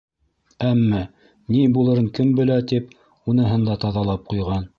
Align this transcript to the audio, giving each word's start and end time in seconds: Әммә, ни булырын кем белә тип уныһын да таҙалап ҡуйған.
Әммә, 0.69 1.01
ни 1.57 1.61
булырын 1.75 2.07
кем 2.21 2.33
белә 2.41 2.59
тип 2.73 2.89
уныһын 3.35 3.69
да 3.71 3.79
таҙалап 3.87 4.27
ҡуйған. 4.35 4.69